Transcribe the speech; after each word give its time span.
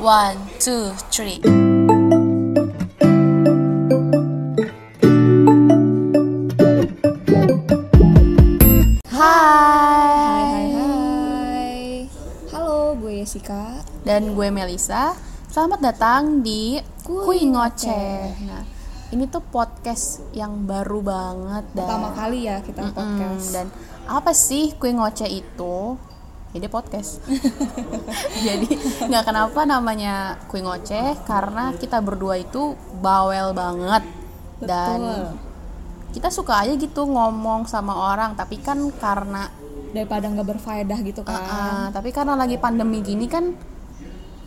One, 0.00 0.38
two, 0.60 0.94
three. 1.10 1.42
Hai. 9.28 10.70
Hai 10.72 12.06
Halo 12.54 12.94
gue 12.96 13.20
Jessica 13.20 13.82
Dan 14.00 14.32
gue 14.32 14.48
Melisa. 14.48 15.12
Selamat 15.50 15.82
datang 15.82 16.40
di 16.40 16.78
Kui 17.04 17.44
Ngoceh. 17.44 18.24
Nah, 18.46 18.64
ini 19.12 19.28
tuh 19.28 19.42
podcast 19.44 20.22
yang 20.32 20.64
baru 20.64 21.02
banget 21.02 21.64
dan 21.74 21.84
Pertama 21.84 22.10
kali 22.14 22.46
ya 22.48 22.62
kita 22.64 22.88
Mm-mm, 22.88 22.96
podcast 22.96 23.46
dan 23.52 23.66
apa 24.08 24.32
sih 24.32 24.72
Kui 24.78 24.94
Ngoceh 24.94 25.28
itu? 25.28 25.98
Jadi 26.54 26.66
podcast. 26.72 27.20
Jadi 28.46 28.68
nggak 29.04 29.24
kenapa 29.24 29.60
namanya 29.68 30.40
Kui 30.48 30.64
Ngoceh 30.64 31.20
karena 31.28 31.76
kita 31.76 32.00
berdua 32.00 32.40
itu 32.40 32.72
bawel 33.04 33.52
banget. 33.52 34.04
Dan 34.58 35.32
kita 36.16 36.32
suka 36.32 36.64
aja 36.64 36.72
gitu 36.74 37.04
ngomong 37.04 37.68
sama 37.68 38.16
orang 38.16 38.32
tapi 38.32 38.58
kan 38.58 38.80
karena 38.96 39.52
Daripada 39.88 40.28
nggak 40.28 40.48
berfaedah 40.56 40.98
gitu 41.00 41.24
kan. 41.24 41.40
Ah, 41.40 41.86
tapi 41.88 42.12
karena 42.12 42.36
lagi 42.36 42.60
pandemi 42.60 43.00
gini 43.00 43.24
kan 43.24 43.56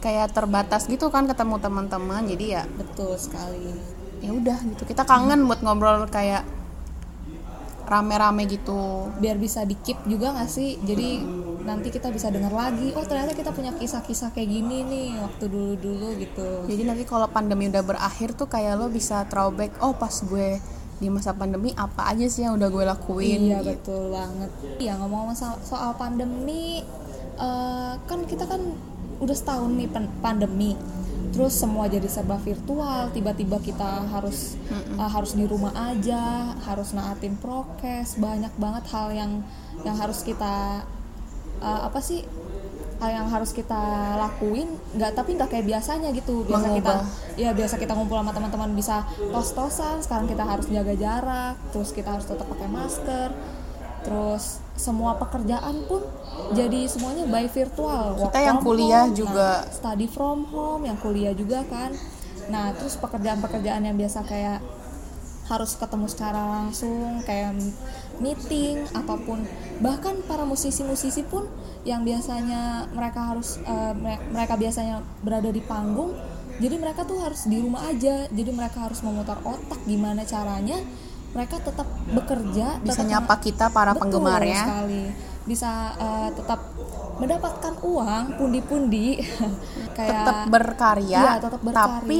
kayak 0.01 0.33
terbatas 0.33 0.85
gitu 0.89 1.09
kan 1.13 1.29
ketemu 1.29 1.61
teman-teman 1.61 2.25
jadi 2.25 2.45
ya 2.61 2.63
Betul 2.77 3.17
sekali. 3.17 3.73
ya 4.21 4.29
udah 4.37 4.57
gitu. 4.69 4.85
Kita 4.85 5.01
kangen 5.01 5.49
buat 5.49 5.65
ngobrol 5.65 6.05
kayak 6.13 6.45
rame-rame 7.89 8.45
gitu. 8.45 9.09
Biar 9.17 9.41
bisa 9.41 9.65
di 9.65 9.73
keep 9.81 9.97
juga 10.05 10.37
gak 10.37 10.49
sih? 10.49 10.77
Jadi 10.85 11.25
nanti 11.61 11.89
kita 11.89 12.09
bisa 12.09 12.27
denger 12.27 12.49
lagi 12.49 12.91
Oh 12.91 13.03
ternyata 13.03 13.31
kita 13.31 13.51
punya 13.51 13.71
kisah-kisah 13.71 14.31
kayak 14.31 14.49
gini 14.49 14.83
nih 14.83 15.09
Waktu 15.17 15.45
dulu-dulu 15.47 16.07
gitu. 16.17 16.47
Jadi 16.65 16.81
nanti 16.83 17.03
kalau 17.03 17.27
pandemi 17.27 17.67
udah 17.67 17.81
berakhir 17.81 18.33
tuh 18.33 18.45
kayak 18.45 18.75
lo 18.75 18.87
bisa 18.87 19.23
throwback 19.25 19.77
oh 19.79 19.93
pas 19.93 20.13
gue 20.13 20.57
di 20.97 21.09
masa 21.09 21.33
pandemi 21.33 21.73
apa 21.73 22.13
aja 22.13 22.25
sih 22.25 22.45
yang 22.45 22.53
udah 22.55 22.69
gue 22.69 22.85
lakuin 22.85 23.39
Iya 23.41 23.57
gitu. 23.59 23.69
betul 23.73 24.03
banget. 24.13 24.49
Iya 24.77 24.93
ngomong-ngomong 25.01 25.33
soal, 25.33 25.57
soal 25.61 25.91
pandemi 25.95 26.85
eh, 27.37 27.93
Kan 28.05 28.19
kita 28.25 28.45
kan 28.45 28.61
udah 29.17 29.33
setahun 29.33 29.71
nih 29.73 29.89
pan- 29.89 30.13
pandemi 30.21 30.77
Terus 31.31 31.55
semua 31.55 31.87
jadi 31.87 32.05
serba 32.05 32.35
virtual 32.37 33.07
Tiba-tiba 33.09 33.57
kita 33.57 34.03
harus 34.09 34.59
eh, 34.69 35.09
harus 35.09 35.33
di 35.33 35.47
rumah 35.47 35.71
aja 35.73 36.53
Harus 36.61 36.91
naatin 36.91 37.33
prokes 37.33 38.19
Banyak 38.19 38.53
banget 38.57 38.83
hal 38.91 39.09
yang 39.09 39.31
yang 39.81 39.97
harus 39.97 40.21
kita 40.21 40.85
eh, 41.61 41.81
Apa 41.83 41.99
sih 41.99 42.25
hal 42.97 43.09
yang 43.15 43.27
harus 43.27 43.49
kita 43.49 43.81
lakuin? 44.19 44.69
Nggak 44.91 45.11
tapi 45.15 45.33
nggak 45.33 45.49
kayak 45.49 45.65
biasanya 45.67 46.09
gitu. 46.11 46.43
Biasa 46.43 46.67
kita 46.69 46.93
Mengubah. 46.93 47.01
ya 47.35 47.51
biasa 47.51 47.75
kita 47.75 47.93
ngumpul 47.93 48.17
sama 48.17 48.31
teman-teman 48.31 48.69
bisa 48.71 49.01
tos-tosan. 49.31 49.97
Sekarang 49.99 50.25
kita 50.25 50.43
harus 50.43 50.65
jaga 50.67 50.93
jarak 50.93 51.55
terus 51.71 51.89
kita 51.89 52.09
harus 52.11 52.25
tetap 52.25 52.45
pakai 52.45 52.67
masker. 52.67 53.29
Terus 54.01 54.57
semua 54.73 55.13
pekerjaan 55.15 55.85
pun 55.85 56.01
jadi 56.51 56.85
semuanya 56.85 57.25
by 57.25 57.45
virtual. 57.47 58.17
Work 58.17 58.33
Kita 58.33 58.41
yang 58.43 58.59
kuliah 58.59 59.05
home, 59.05 59.13
juga- 59.15 59.61
nah, 59.61 59.69
study 59.71 60.07
from 60.07 60.45
home 60.47 60.83
yang 60.83 60.97
kuliah 60.97 61.33
juga 61.33 61.61
kan. 61.63 61.93
Nah 62.47 62.73
terus 62.73 62.97
pekerjaan-pekerjaan 62.97 63.81
yang 63.81 63.93
biasa 63.93 64.21
kayak 64.23 64.61
harus 65.43 65.75
ketemu 65.75 66.05
secara 66.07 66.41
langsung 66.41 67.21
kayak 67.21 67.53
meeting 68.21 68.85
apa 68.93 69.17
pun 69.17 69.41
bahkan 69.79 70.21
para 70.21 70.43
musisi-musisi 70.43 71.21
pun 71.23 71.49
yang 71.81 72.01
biasanya 72.01 72.61
mereka 72.89 73.33
harus 73.33 73.57
mere- 73.95 74.21
mereka 74.29 74.53
biasanya 74.53 74.95
berada 75.19 75.49
di 75.49 75.59
panggung 75.59 76.13
jadi 76.57 76.77
mereka 76.77 77.01
tuh 77.01 77.17
harus 77.17 77.43
di 77.43 77.57
rumah 77.57 77.81
aja 77.83 78.29
jadi 78.29 78.51
mereka 78.51 78.85
harus 78.85 79.01
memutar 79.01 79.41
otak 79.41 79.81
gimana 79.83 80.21
caranya 80.23 80.77
mereka 81.31 81.57
tetap 81.59 81.87
bekerja 82.07 82.77
bisa 82.79 83.01
tetap 83.01 83.09
nyapa 83.09 83.35
kita 83.39 83.65
para 83.67 83.91
Betul 83.91 84.01
penggemarnya 84.05 84.61
sekali 84.61 85.03
bisa 85.41 85.71
eh, 85.97 86.29
tetap 86.31 86.59
mendapatkan 87.17 87.73
uang 87.81 88.23
pundi-pundi 88.35 89.17
kayak 89.97 90.21
tetap 90.21 90.37
berkarya, 90.47 91.19
Iya, 91.19 91.33
tetap 91.39 91.61
berkarya. 91.61 91.81
tapi 91.97 92.19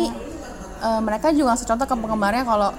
eh, 0.81 1.02
mereka 1.02 1.30
juga 1.30 1.53
ngasih 1.53 1.68
contoh 1.68 1.86
ke 1.86 1.96
penggemarnya 1.96 2.44
kalau 2.44 2.70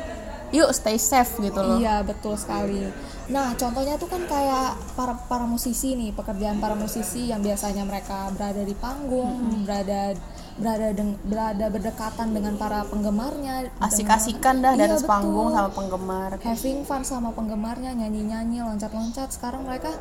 yuk 0.51 0.69
stay 0.71 0.97
safe 0.97 1.39
gitu 1.39 1.57
loh 1.59 1.79
Iya 1.79 2.03
betul 2.03 2.35
sekali. 2.35 2.91
Nah 3.31 3.55
contohnya 3.55 3.95
tuh 3.95 4.11
kan 4.11 4.23
kayak 4.27 4.75
para 4.99 5.15
para 5.29 5.47
musisi 5.47 5.95
nih 5.95 6.11
pekerjaan 6.11 6.59
para 6.59 6.75
musisi 6.75 7.31
yang 7.31 7.39
biasanya 7.39 7.87
mereka 7.87 8.33
berada 8.35 8.63
di 8.63 8.75
panggung, 8.75 9.63
berada 9.63 10.17
berada 10.53 10.89
deng- 10.93 11.21
berada 11.25 11.67
berdekatan 11.69 12.35
dengan 12.35 12.55
para 12.57 12.83
penggemarnya. 12.85 13.71
asik-asikan 13.79 14.61
dah 14.61 14.75
Iya, 14.75 14.81
dari 14.85 14.95
betul. 14.99 15.09
panggung 15.09 15.49
sama 15.51 15.71
penggemar 15.71 16.31
Having 16.39 16.81
fun 16.85 17.03
sama 17.03 17.31
penggemarnya 17.31 17.95
nyanyi-nyanyi 17.95 18.61
loncat-loncat. 18.61 19.33
Sekarang 19.33 19.65
mereka 19.65 19.95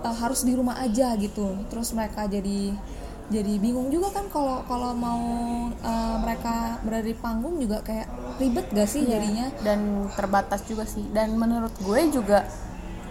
eh, 0.00 0.14
harus 0.14 0.44
di 0.44 0.52
rumah 0.54 0.78
aja 0.78 1.16
gitu. 1.16 1.56
Terus 1.72 1.90
mereka 1.96 2.28
jadi 2.28 2.76
jadi 3.30 3.52
bingung 3.56 3.88
juga 3.88 4.10
kan 4.10 4.26
kalau 4.26 4.66
kalau 4.66 4.90
mau 4.92 5.22
eh, 5.72 6.14
mereka 6.18 6.54
berada 6.80 7.06
di 7.06 7.14
panggung 7.14 7.56
juga 7.56 7.78
kayak 7.80 8.10
ribet 8.36 8.66
gak 8.68 8.88
sih 8.88 9.02
jadinya? 9.04 9.46
dan 9.60 9.78
terbatas 10.12 10.66
juga 10.66 10.82
sih 10.84 11.06
dan 11.08 11.32
menurut 11.32 11.70
gue 11.78 12.00
juga 12.10 12.42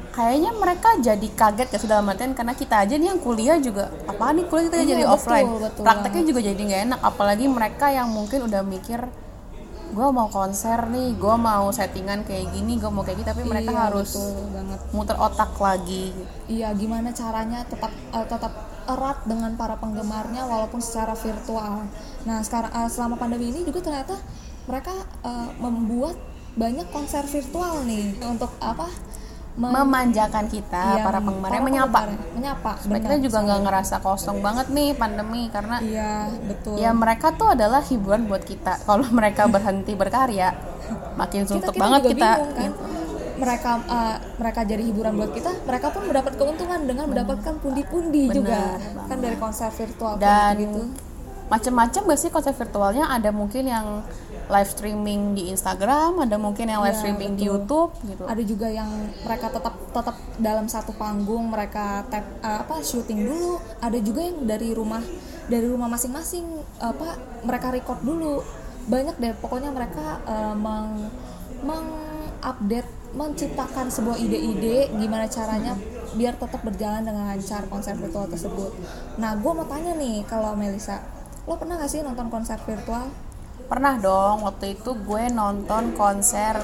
kayaknya 0.09 0.51
mereka 0.53 0.89
jadi 0.99 1.27
kaget 1.31 1.69
ya 1.69 1.79
sudah 1.79 1.97
artian 2.01 2.33
karena 2.33 2.51
kita 2.51 2.75
aja 2.77 2.93
nih 2.93 3.07
yang 3.07 3.21
kuliah 3.21 3.55
juga 3.57 3.87
apa 4.03 4.33
nih 4.33 4.45
kuliah 4.45 4.65
kita 4.67 4.77
Iya, 4.77 4.89
jadi 4.89 5.03
betul, 5.05 5.15
offline 5.15 5.47
betul 5.55 5.83
prakteknya 5.85 6.23
juga 6.25 6.39
jadi 6.43 6.59
nggak 6.59 6.81
enak 6.83 6.99
apalagi 7.01 7.45
mereka 7.47 7.85
yang 7.87 8.07
mungkin 8.09 8.39
udah 8.43 8.61
mikir 8.61 8.99
gue 9.89 10.07
mau 10.11 10.29
konser 10.29 10.85
nih 10.85 11.15
gue 11.15 11.35
mau 11.39 11.65
settingan 11.71 12.21
kayak 12.21 12.51
gini 12.51 12.77
gue 12.77 12.89
mau 12.89 13.01
kayak 13.01 13.17
gitu 13.17 13.27
tapi 13.27 13.41
mereka 13.43 13.71
Iya, 13.71 13.81
harus 13.87 14.11
banget. 14.13 14.79
muter 14.91 15.17
otak 15.17 15.51
lagi 15.57 16.13
Iya, 16.45 16.73
gimana 16.73 17.09
caranya 17.09 17.63
tetap 17.63 17.89
eh, 17.89 18.25
tetap 18.27 18.53
erat 18.89 19.21
dengan 19.29 19.53
para 19.53 19.77
penggemarnya 19.77 20.45
walaupun 20.49 20.81
secara 20.81 21.13
virtual. 21.13 21.85
Nah, 22.25 22.37
sekarang 22.41 22.71
eh, 22.73 22.89
selama 22.89 23.15
pandemi 23.15 23.53
ini 23.53 23.61
juga 23.61 23.85
ternyata 23.85 24.17
mereka 24.65 24.93
eh, 25.23 25.49
membuat 25.61 26.17
banyak 26.57 26.87
konser 26.89 27.23
virtual 27.29 27.85
nih 27.85 28.17
untuk 28.25 28.49
apa? 28.59 28.89
Mem- 29.59 29.75
memanjakan 29.75 30.47
kita 30.47 31.01
iya, 31.01 31.03
para 31.03 31.19
penggemarnya 31.19 31.59
para 31.59 31.67
menyapa 31.67 31.99
penggemarnya, 31.99 32.31
menyapa. 32.37 32.71
supaya 32.79 32.99
kita 33.03 33.17
juga 33.19 33.37
nggak 33.43 33.61
ngerasa 33.67 33.95
kosong 33.99 34.37
banget 34.39 34.67
nih 34.71 34.89
pandemi 34.95 35.51
karena 35.51 35.83
Iya, 35.83 36.11
betul. 36.47 36.79
ya 36.79 36.95
mereka 36.95 37.35
tuh 37.35 37.51
adalah 37.51 37.83
hiburan 37.83 38.23
buat 38.29 38.45
kita 38.47 38.87
kalau 38.87 39.03
mereka 39.11 39.51
berhenti 39.51 39.99
berkarya 39.99 40.55
makin 41.19 41.43
suntuk 41.43 41.75
kita 41.75 41.81
banget 41.81 42.01
juga 42.07 42.13
kita 42.13 42.29
bingung, 42.39 42.55
kan? 42.55 42.71
Mereka 43.39 43.71
eh, 43.87 44.17
mereka 44.35 44.59
jadi 44.67 44.83
hiburan 44.83 45.15
buat 45.15 45.31
kita, 45.31 45.51
mereka 45.63 45.87
pun 45.95 46.03
mendapat 46.05 46.33
keuntungan 46.35 46.79
dengan 46.83 47.05
mendapatkan 47.07 47.53
pundi-pundi 47.63 48.27
juga. 48.29 48.75
Benar 48.77 49.07
kan 49.07 49.17
dari 49.23 49.37
konser 49.39 49.69
virtual 49.71 50.13
dan 50.19 50.53
gitu. 50.59 50.81
macam-macam 51.49 52.01
gak 52.13 52.19
sih 52.19 52.29
konser 52.29 52.53
virtualnya? 52.53 53.09
Ada 53.09 53.33
mungkin 53.33 53.65
yang 53.65 54.05
live 54.49 54.69
streaming 54.73 55.37
di 55.37 55.53
Instagram 55.53 56.25
ada 56.25 56.41
mungkin 56.41 56.65
yang 56.65 56.81
live 56.81 56.97
Iya, 56.97 57.01
streaming 57.05 57.37
di 57.37 57.45
betul. 57.45 57.53
YouTube 57.53 57.91
gitu. 58.09 58.23
Ada 58.25 58.41
juga 58.41 58.67
yang 58.73 58.89
mereka 59.21 59.47
tetap 59.53 59.75
tetap 59.93 60.15
dalam 60.41 60.65
satu 60.65 60.91
panggung 60.97 61.53
mereka 61.53 62.01
tap 62.09 62.25
eh, 62.41 62.57
apa 62.65 62.81
syuting 62.81 63.29
dulu. 63.29 63.61
Ada 63.77 63.97
juga 64.01 64.25
yang 64.25 64.41
dari 64.49 64.73
rumah 64.73 65.01
dari 65.45 65.65
rumah 65.69 65.85
masing-masing 65.89 66.45
apa 66.81 67.15
mereka 67.45 67.69
record 67.69 68.01
dulu. 68.01 68.41
Banyak 68.89 69.21
deh 69.21 69.33
pokoknya 69.37 69.69
mereka 69.69 70.17
eh, 70.25 70.53
meng 70.57 71.13
mengupdate 71.61 72.89
menciptakan 73.13 73.89
sebuah 73.89 74.17
ide-ide 74.21 74.93
gimana 74.93 75.25
caranya 75.25 75.73
biar 76.13 76.37
tetap 76.37 76.61
berjalan 76.65 77.05
dengan 77.05 77.29
lancar 77.29 77.65
konser 77.69 77.97
virtual 77.97 78.29
tersebut. 78.29 78.71
Nah 79.17 79.37
gue 79.37 79.51
mau 79.53 79.65
tanya 79.65 79.93
nih 79.97 80.25
kalau 80.25 80.53
Melisa 80.57 81.01
lo 81.49 81.57
pernah 81.57 81.81
gak 81.81 81.89
sih 81.89 82.05
nonton 82.05 82.29
konser 82.29 82.57
virtual? 82.61 83.09
Pernah 83.69 84.01
dong 84.01 84.45
waktu 84.45 84.77
itu 84.77 84.93
gue 84.93 85.23
nonton 85.33 85.93
konser 85.93 86.57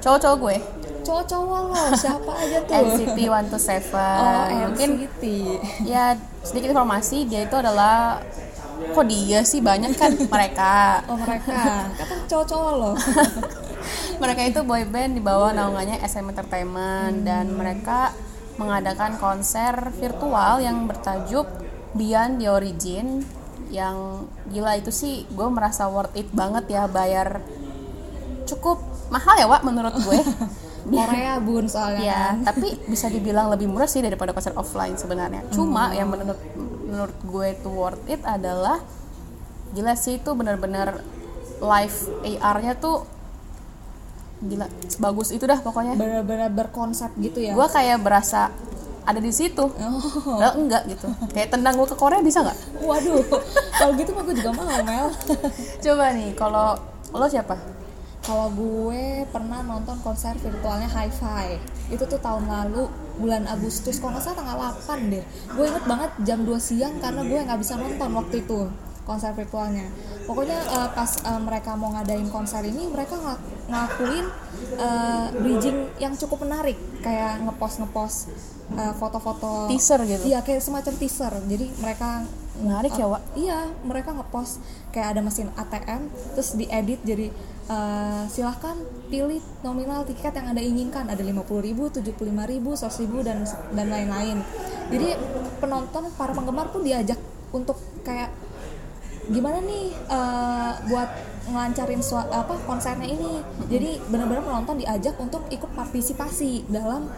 cowok-cowok 0.00 0.36
gue. 0.40 0.56
Cowok-cowok 1.00 1.60
lo 1.72 1.84
siapa 2.02 2.32
aja 2.36 2.58
tuh? 2.64 2.74
NCT 2.76 3.18
127 3.28 3.96
oh 3.96 4.46
mungkin 4.68 4.88
NCT 4.96 5.22
ya 5.84 6.16
sedikit 6.40 6.72
informasi 6.72 7.28
dia 7.28 7.44
itu 7.44 7.56
adalah 7.56 8.20
kok 8.80 9.06
dia 9.08 9.40
sih? 9.44 9.60
Banyak 9.60 9.92
kan 9.96 10.12
mereka. 10.16 11.04
Oh 11.08 11.16
mereka, 11.16 11.84
kata 12.00 12.14
cowok-cowok 12.28 12.72
loh. 12.76 12.94
mereka 14.20 14.40
itu 14.44 14.60
boy 14.60 14.84
band 14.84 15.16
di 15.16 15.22
bawah 15.22 15.50
naungannya 15.50 15.98
SM 15.98 16.26
Entertainment 16.26 17.24
dan 17.24 17.48
Hmm. 17.48 17.56
mereka 17.56 18.12
mengadakan 18.54 19.16
konser 19.16 19.72
virtual 19.94 20.60
yang 20.60 20.84
bertajuk 20.84 21.48
Beyond 21.90 22.38
the 22.38 22.46
Origin 22.46 23.24
yang 23.68 23.96
gila 24.46 24.76
itu 24.76 24.90
sih 24.90 25.24
gue 25.26 25.48
merasa 25.48 25.86
worth 25.86 26.12
it 26.14 26.28
banget 26.30 26.68
ya 26.68 26.84
bayar 26.84 27.40
cukup 28.44 28.78
mahal 29.08 29.34
ya 29.34 29.46
Wak 29.46 29.62
menurut 29.62 29.94
gue 29.96 30.20
Korea 30.90 31.36
bun 31.38 31.64
soalnya. 31.66 32.00
ya 32.00 32.22
tapi 32.42 32.72
bisa 32.84 33.06
dibilang 33.06 33.48
lebih 33.48 33.68
murah 33.68 33.84
sih 33.84 34.00
daripada 34.00 34.30
konser 34.30 34.52
offline 34.54 34.94
sebenarnya 34.94 35.42
Hmm. 35.42 35.52
cuma 35.52 35.90
yang 35.92 36.08
menurut 36.08 36.40
menurut 36.82 37.16
gue 37.22 37.46
itu 37.48 37.68
worth 37.68 38.04
it 38.06 38.20
adalah 38.22 38.82
gila 39.70 39.94
sih 39.94 40.18
itu 40.18 40.30
bener-bener 40.30 41.00
live 41.58 41.96
AR-nya 42.22 42.74
tuh 42.74 43.06
gila 44.40 44.66
bagus 44.96 45.28
itu 45.30 45.44
dah 45.44 45.60
pokoknya. 45.60 45.94
Benar-benar 45.96 46.48
berkonsep 46.52 47.12
gitu 47.20 47.44
ya? 47.44 47.52
Gue 47.52 47.68
kayak 47.68 48.00
berasa 48.00 48.48
ada 49.04 49.20
di 49.20 49.32
situ. 49.32 49.64
Oh. 49.64 50.00
Padahal 50.38 50.54
enggak 50.60 50.82
gitu. 50.88 51.08
Kayak 51.32 51.56
tendang 51.56 51.76
gue 51.76 51.88
ke 51.88 51.96
Korea 51.96 52.20
bisa 52.24 52.44
nggak? 52.44 52.58
Waduh 52.80 53.24
kalau 53.80 53.92
gitu 53.96 54.10
mah 54.12 54.22
gue 54.28 54.36
juga 54.36 54.50
mau 54.52 54.64
Mel. 54.84 55.08
Coba 55.84 56.04
nih 56.12 56.30
kalau 56.36 56.76
lo 57.16 57.26
siapa? 57.28 57.56
Kalau 58.20 58.52
gue 58.52 59.24
pernah 59.32 59.64
nonton 59.64 59.96
konser 60.04 60.36
virtualnya 60.36 60.86
Hi-Fi. 60.92 61.56
Itu 61.88 62.04
tuh 62.04 62.20
tahun 62.20 62.44
lalu 62.46 62.86
bulan 63.16 63.48
Agustus. 63.48 63.96
Kalau 63.96 64.12
nggak 64.12 64.24
salah 64.24 64.36
tanggal 64.36 64.56
8 64.76 65.08
deh. 65.08 65.24
Gue 65.56 65.64
inget 65.72 65.84
banget 65.88 66.10
jam 66.28 66.44
2 66.44 66.52
siang 66.60 66.94
karena 67.00 67.24
gue 67.24 67.38
nggak 67.40 67.60
bisa 67.60 67.80
nonton 67.80 68.10
waktu 68.12 68.44
itu 68.44 68.68
konser 69.04 69.32
virtualnya. 69.34 69.86
Pokoknya 70.28 70.58
uh, 70.70 70.88
pas 70.92 71.10
uh, 71.26 71.40
mereka 71.42 71.74
mau 71.74 71.90
ngadain 71.96 72.28
konser 72.30 72.62
ini 72.66 72.86
mereka 72.86 73.18
ng 73.18 73.28
ngakuin 73.70 74.26
uh, 74.78 75.26
bridging 75.34 75.78
yang 75.98 76.14
cukup 76.14 76.46
menarik. 76.46 76.76
Kayak 77.00 77.42
ngepost 77.46 77.82
ngepost 77.82 78.18
uh, 78.76 78.94
foto-foto. 78.94 79.70
Teaser 79.70 80.00
gitu? 80.06 80.30
Iya 80.30 80.44
kayak 80.44 80.62
semacam 80.62 80.94
teaser. 80.96 81.32
Jadi 81.46 81.66
mereka 81.80 82.24
menarik 82.60 82.92
ya 82.92 83.08
Wak? 83.08 83.22
iya 83.34 83.58
mereka 83.82 84.12
ngepost. 84.12 84.60
Kayak 84.92 85.16
ada 85.16 85.20
mesin 85.24 85.48
ATM 85.56 86.10
terus 86.36 86.54
diedit. 86.54 87.00
Jadi 87.02 87.26
uh, 87.70 88.24
silahkan 88.30 88.76
pilih 89.08 89.42
nominal 89.62 90.06
tiket 90.06 90.34
yang 90.34 90.52
anda 90.52 90.62
inginkan. 90.62 91.08
Ada 91.08 91.22
50 91.24 91.66
ribu, 91.66 91.90
75 91.90 92.52
ribu, 92.52 92.70
100 92.76 93.02
ribu 93.06 93.18
dan 93.24 93.42
dan 93.74 93.86
lain-lain. 93.88 94.38
Jadi 94.90 95.08
penonton 95.62 96.10
para 96.18 96.34
penggemar 96.34 96.70
pun 96.74 96.82
diajak 96.82 97.18
untuk 97.50 97.78
kayak 98.02 98.30
gimana 99.28 99.60
nih 99.60 99.92
uh, 100.08 100.72
buat 100.88 101.10
ngelancarin 101.50 102.00
sua, 102.00 102.24
apa 102.30 102.56
konsernya 102.64 103.04
ini? 103.10 103.44
Jadi 103.68 104.00
benar-benar 104.08 104.46
penonton 104.46 104.80
diajak 104.80 105.18
untuk 105.20 105.44
ikut 105.52 105.70
partisipasi 105.76 106.70
dalam 106.70 107.10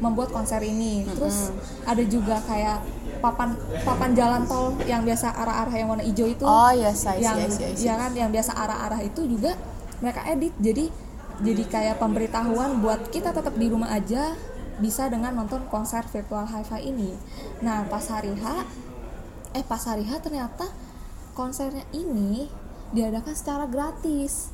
membuat 0.00 0.32
konser 0.32 0.60
ini. 0.64 1.04
Terus 1.04 1.52
ada 1.84 2.02
juga 2.06 2.40
kayak 2.44 2.80
papan 3.20 3.52
papan 3.84 4.10
jalan 4.16 4.42
tol 4.48 4.72
yang 4.88 5.04
biasa 5.04 5.28
arah-arah 5.36 5.74
yang 5.76 5.88
warna 5.92 6.04
hijau 6.04 6.26
itu. 6.26 6.44
Oh 6.44 6.72
yes, 6.72 7.04
see, 7.04 7.20
yang 7.20 7.36
see, 7.52 7.68
I 7.68 7.76
see. 7.76 7.86
ya 7.86 7.94
kan 8.00 8.12
yang 8.16 8.32
biasa 8.32 8.56
arah-arah 8.56 9.00
itu 9.04 9.28
juga 9.28 9.54
mereka 10.00 10.24
edit. 10.26 10.56
Jadi 10.56 10.88
jadi 11.40 11.62
kayak 11.68 11.96
pemberitahuan 12.00 12.80
buat 12.84 13.12
kita 13.12 13.32
tetap 13.32 13.54
di 13.56 13.68
rumah 13.68 13.92
aja 13.92 14.36
bisa 14.80 15.12
dengan 15.12 15.36
nonton 15.36 15.68
konser 15.68 16.04
virtual 16.08 16.48
hi-fi 16.48 16.80
ini. 16.80 17.12
Nah 17.60 17.84
pas 17.88 18.04
hari 18.08 18.32
H 18.32 18.44
eh 19.52 19.64
pas 19.64 19.80
hari 19.84 20.08
H 20.08 20.24
ternyata 20.24 20.64
konsernya 21.32 21.86
ini 21.94 22.50
diadakan 22.90 23.34
secara 23.34 23.64
gratis 23.70 24.50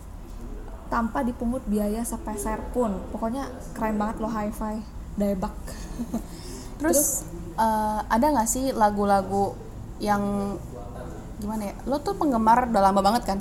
tanpa 0.87 1.27
dipungut 1.27 1.65
biaya 1.67 2.07
sepeser 2.07 2.63
pun. 2.71 2.95
Pokoknya 3.11 3.51
keren 3.75 3.99
banget 3.99 4.23
loh 4.23 4.31
hi-fi 4.31 4.83
daebak. 5.17 5.55
Terus, 6.81 7.25
uh, 7.57 8.05
ada 8.07 8.27
nggak 8.31 8.49
sih 8.49 8.71
lagu-lagu 8.71 9.57
yang 9.97 10.55
gimana 11.37 11.73
ya 11.73 11.75
lo 11.85 12.01
tuh 12.01 12.17
penggemar 12.17 12.69
udah 12.69 12.83
lama 12.93 13.01
banget 13.01 13.23
kan? 13.25 13.39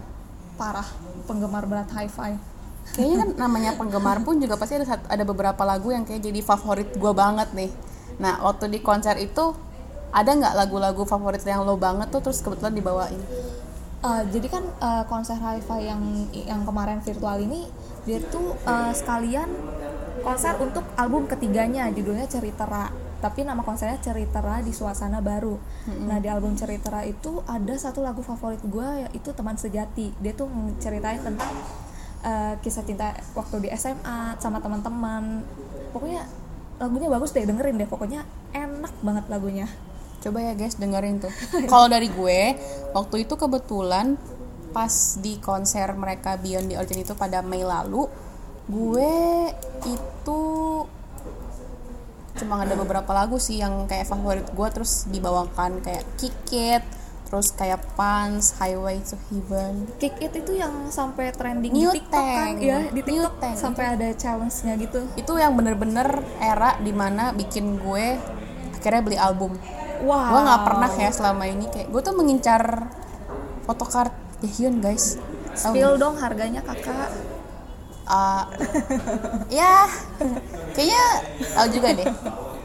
Parah 0.56 0.88
penggemar 1.28 1.68
berat 1.68 1.92
hi-fi. 1.92 2.36
Kayaknya 2.96 3.16
kan 3.18 3.30
namanya 3.48 3.72
penggemar 3.76 4.22
pun 4.24 4.40
juga 4.40 4.56
pasti 4.56 4.80
ada 4.80 4.88
ada 5.10 5.24
beberapa 5.26 5.62
lagu 5.66 5.92
yang 5.92 6.06
kayak 6.08 6.22
jadi 6.22 6.40
favorit 6.42 6.90
gue 6.96 7.14
banget 7.14 7.52
nih. 7.52 7.72
Nah 8.22 8.40
waktu 8.46 8.72
di 8.72 8.80
konser 8.80 9.20
itu 9.20 9.65
ada 10.16 10.32
nggak 10.32 10.56
lagu-lagu 10.56 11.04
favorit 11.04 11.44
yang 11.44 11.68
lo 11.68 11.76
banget 11.76 12.08
tuh 12.08 12.24
terus 12.24 12.40
kebetulan 12.40 12.72
dibawain 12.72 13.20
Uh, 14.06 14.22
jadi 14.30 14.54
kan 14.54 14.62
uh, 14.86 15.02
konser 15.10 15.34
hi-fi 15.34 15.90
yang 15.90 16.30
yang 16.30 16.62
kemarin 16.62 17.02
virtual 17.02 17.42
ini 17.42 17.66
dia 18.06 18.22
tuh 18.30 18.54
uh, 18.70 18.94
sekalian 18.94 19.50
konser 20.22 20.54
untuk 20.62 20.86
album 20.94 21.26
ketiganya 21.26 21.90
judulnya 21.90 22.30
Ceritera 22.30 22.94
tapi 23.18 23.42
nama 23.42 23.66
konsernya 23.66 23.98
Ceritera 23.98 24.62
di 24.62 24.70
suasana 24.70 25.18
baru. 25.26 25.58
Nah 26.06 26.22
di 26.22 26.30
album 26.30 26.54
Ceritera 26.54 27.02
itu 27.02 27.42
ada 27.50 27.74
satu 27.74 28.06
lagu 28.06 28.22
favorit 28.22 28.62
gue 28.62 29.10
yaitu 29.10 29.34
Teman 29.34 29.58
Sejati. 29.58 30.14
Dia 30.22 30.38
tuh 30.38 30.46
ceritain 30.78 31.18
tentang 31.18 31.50
uh, 32.22 32.54
kisah 32.62 32.86
cinta 32.86 33.18
waktu 33.34 33.66
di 33.66 33.70
SMA 33.74 34.38
sama 34.38 34.62
teman-teman. 34.62 35.42
Pokoknya 35.90 36.30
lagunya 36.78 37.10
bagus 37.10 37.34
deh 37.34 37.50
dengerin 37.50 37.82
deh. 37.82 37.90
Pokoknya 37.90 38.22
enak 38.54 38.94
banget 39.02 39.26
lagunya. 39.26 39.66
Coba 40.22 40.40
ya 40.42 40.54
guys 40.54 40.76
dengerin 40.78 41.22
tuh 41.22 41.34
kalau 41.72 41.88
dari 41.90 42.10
gue 42.10 42.40
waktu 42.94 43.16
itu 43.28 43.34
kebetulan 43.36 44.16
pas 44.76 44.92
di 45.24 45.40
konser 45.40 45.96
mereka 45.96 46.36
Beyond 46.36 46.68
the 46.68 46.76
Origin 46.76 47.08
itu 47.08 47.16
pada 47.16 47.40
Mei 47.40 47.64
lalu 47.64 48.12
gue 48.68 49.14
itu 49.88 50.42
cuma 52.36 52.68
ada 52.68 52.76
beberapa 52.76 53.08
lagu 53.16 53.40
sih 53.40 53.64
yang 53.64 53.88
kayak 53.88 54.12
favorit 54.12 54.44
gue 54.52 54.68
terus 54.76 55.08
dibawakan 55.08 55.80
kayak 55.80 56.04
Kick 56.20 56.36
It 56.52 56.84
terus 57.26 57.56
kayak 57.56 57.82
Pants, 57.96 58.60
Highway 58.60 59.00
to 59.08 59.16
Heaven 59.32 59.88
Kick 59.98 60.20
It 60.20 60.36
itu 60.36 60.60
yang 60.60 60.92
sampai 60.92 61.32
trending 61.32 61.72
New 61.72 61.96
di 61.96 62.04
TikTok 62.04 62.20
kan 62.20 62.48
Tank. 62.52 62.58
ya 62.60 62.80
di 62.92 63.02
New 63.02 63.24
TikTok 63.24 63.36
Tank. 63.40 63.56
sampai 63.56 63.84
ada 63.96 64.08
challenge-nya 64.12 64.74
gitu. 64.78 65.00
itu 65.16 65.34
yang 65.40 65.56
bener-bener 65.56 66.22
era 66.44 66.76
di 66.84 66.92
mana 66.92 67.32
bikin 67.32 67.80
gue 67.80 68.20
akhirnya 68.76 69.02
beli 69.02 69.18
album 69.18 69.56
Wow. 70.04 70.36
gue 70.36 70.42
nggak 70.44 70.62
pernah 70.68 70.92
ya 70.92 71.10
selama 71.14 71.44
ini 71.48 71.66
kayak 71.72 71.88
gue 71.88 72.02
tuh 72.04 72.16
mengincar 72.18 72.92
photocard 73.64 74.12
Jaehyun 74.44 74.84
guys. 74.84 75.18
Tahu 75.56 75.74
Spill 75.74 75.96
dong 75.96 76.20
harganya 76.20 76.62
kakak. 76.62 77.10
Uh, 78.06 78.46
ya 79.64 79.90
kayaknya 80.76 81.04
tahu 81.56 81.68
juga 81.72 81.88
deh. 81.96 82.08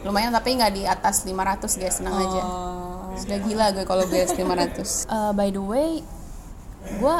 Lumayan 0.05 0.35
tapi 0.35 0.59
nggak 0.59 0.73
di 0.75 0.83
atas 0.85 1.25
500 1.25 1.81
guys. 1.81 1.95
Senang 2.03 2.17
aja. 2.19 2.43
Oh. 2.43 2.79
sudah 3.11 3.43
gila 3.43 3.75
gue 3.75 3.85
kalau 3.85 4.07
gue 4.07 4.23
500 4.23 4.39
Uh, 5.11 5.35
by 5.35 5.51
the 5.51 5.61
way 5.61 6.01
gue 6.81 7.17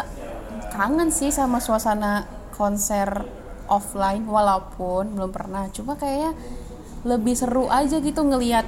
kangen 0.73 1.13
sih 1.13 1.29
sama 1.29 1.61
suasana 1.61 2.25
konser 2.55 3.27
offline 3.71 4.27
walaupun 4.27 5.15
belum 5.15 5.31
pernah. 5.31 5.71
Cuma 5.71 5.95
kayaknya 5.95 6.35
lebih 7.07 7.33
seru 7.33 7.71
aja 7.73 7.97
gitu 7.97 8.21
ngelihat 8.21 8.67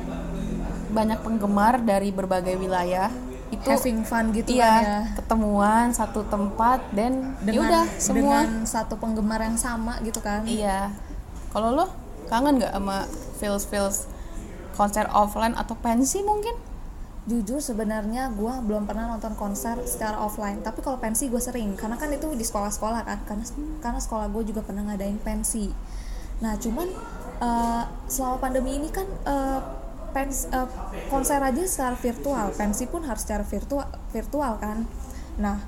banyak 0.92 1.18
penggemar 1.24 1.80
dari 1.80 2.12
berbagai 2.12 2.54
wilayah 2.60 3.10
itu 3.52 3.68
Having 3.68 4.00
fun 4.08 4.32
gitu 4.32 4.56
iya 4.56 4.64
kan 4.64 4.82
ya. 4.82 5.00
ketemuan 5.20 5.86
satu 5.92 6.24
tempat 6.24 6.80
dan 6.96 7.36
Dengan, 7.44 7.68
yaudah 7.68 7.84
semua 8.00 8.48
dengan 8.48 8.64
satu 8.64 8.96
penggemar 8.96 9.44
yang 9.44 9.60
sama 9.60 10.00
gitu 10.00 10.24
kan. 10.24 10.48
Iya. 10.48 10.88
Kalau 11.52 11.76
lo 11.76 11.86
kangen 12.32 12.56
nggak 12.56 12.72
sama 12.72 13.04
feels 13.36 13.68
feels 13.68 14.08
konser 14.72 15.04
offline 15.12 15.52
atau 15.52 15.76
pensi 15.76 16.24
mungkin? 16.24 16.56
Jujur 17.28 17.60
sebenarnya 17.60 18.32
gue 18.32 18.54
belum 18.64 18.88
pernah 18.88 19.12
nonton 19.12 19.36
konser 19.36 19.76
secara 19.84 20.16
offline. 20.16 20.64
Tapi 20.64 20.80
kalau 20.80 20.96
pensi 20.96 21.28
gue 21.28 21.38
sering, 21.38 21.76
karena 21.76 22.00
kan 22.00 22.08
itu 22.08 22.32
di 22.32 22.42
sekolah-sekolah 22.48 23.04
kan. 23.04 23.20
Karena 23.28 23.44
karena 23.84 24.00
sekolah 24.00 24.32
gue 24.32 24.48
juga 24.48 24.64
pernah 24.64 24.88
ngadain 24.88 25.20
pensi. 25.20 25.68
Nah 26.40 26.56
cuman 26.56 26.88
eh, 27.36 27.84
selama 28.08 28.40
pandemi 28.40 28.80
ini 28.80 28.88
kan 28.88 29.04
eh, 29.28 29.60
pens, 30.12 30.46
eh, 30.52 30.68
konser 31.08 31.40
aja 31.40 31.62
secara 31.64 31.96
virtual, 31.96 32.52
pensi 32.54 32.84
pun 32.86 33.02
harus 33.08 33.24
secara 33.24 33.42
virtual 33.42 33.88
virtual 34.12 34.52
kan. 34.60 34.84
Nah 35.40 35.58